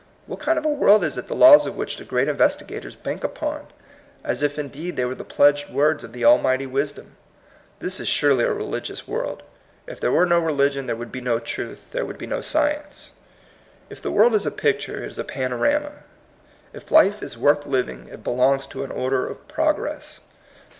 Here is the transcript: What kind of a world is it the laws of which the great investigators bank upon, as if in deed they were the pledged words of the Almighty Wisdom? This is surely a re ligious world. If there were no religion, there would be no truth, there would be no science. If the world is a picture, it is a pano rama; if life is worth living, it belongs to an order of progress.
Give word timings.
What 0.25 0.39
kind 0.39 0.57
of 0.57 0.65
a 0.65 0.67
world 0.67 1.03
is 1.03 1.15
it 1.19 1.27
the 1.27 1.35
laws 1.35 1.67
of 1.67 1.75
which 1.77 1.97
the 1.97 2.03
great 2.03 2.27
investigators 2.27 2.95
bank 2.95 3.23
upon, 3.23 3.67
as 4.23 4.41
if 4.41 4.57
in 4.57 4.69
deed 4.69 4.95
they 4.95 5.05
were 5.05 5.13
the 5.13 5.23
pledged 5.23 5.69
words 5.69 6.03
of 6.03 6.11
the 6.11 6.25
Almighty 6.25 6.65
Wisdom? 6.65 7.17
This 7.77 7.99
is 7.99 8.07
surely 8.07 8.43
a 8.43 8.51
re 8.51 8.63
ligious 8.63 9.07
world. 9.07 9.43
If 9.85 9.99
there 9.99 10.11
were 10.11 10.25
no 10.25 10.39
religion, 10.39 10.87
there 10.87 10.95
would 10.95 11.11
be 11.11 11.21
no 11.21 11.37
truth, 11.37 11.91
there 11.91 12.03
would 12.03 12.17
be 12.17 12.25
no 12.25 12.41
science. 12.41 13.11
If 13.91 14.01
the 14.01 14.09
world 14.11 14.33
is 14.33 14.47
a 14.47 14.49
picture, 14.49 15.03
it 15.03 15.07
is 15.09 15.19
a 15.19 15.23
pano 15.23 15.59
rama; 15.61 15.91
if 16.73 16.89
life 16.89 17.21
is 17.21 17.37
worth 17.37 17.67
living, 17.67 18.09
it 18.11 18.23
belongs 18.23 18.65
to 18.65 18.83
an 18.83 18.89
order 18.89 19.27
of 19.27 19.47
progress. 19.47 20.19